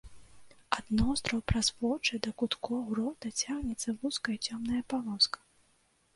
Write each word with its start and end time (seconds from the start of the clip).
Ад 0.77 0.85
ноздраў 1.01 1.43
праз 1.51 1.69
вочы 1.83 2.13
да 2.29 2.33
куткоў 2.43 2.81
рота 3.01 3.33
цягнецца 3.43 3.95
вузкая 4.01 4.37
цёмная 4.45 4.83
палоска. 4.95 5.39